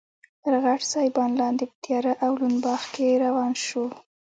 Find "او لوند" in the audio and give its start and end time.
2.25-2.57